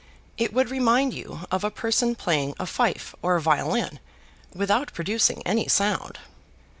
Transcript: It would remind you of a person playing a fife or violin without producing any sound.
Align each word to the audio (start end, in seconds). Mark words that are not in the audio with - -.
It 0.35 0.51
would 0.51 0.71
remind 0.71 1.13
you 1.13 1.41
of 1.51 1.63
a 1.63 1.69
person 1.69 2.15
playing 2.15 2.55
a 2.59 2.65
fife 2.65 3.13
or 3.21 3.39
violin 3.39 3.99
without 4.51 4.95
producing 4.95 5.43
any 5.45 5.67
sound. 5.67 6.17